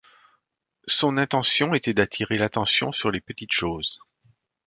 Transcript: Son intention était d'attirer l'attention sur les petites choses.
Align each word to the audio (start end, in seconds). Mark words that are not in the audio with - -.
Son 0.87 1.15
intention 1.17 1.75
était 1.75 1.93
d'attirer 1.93 2.39
l'attention 2.39 2.91
sur 2.91 3.11
les 3.11 3.21
petites 3.21 3.51
choses. 3.51 3.99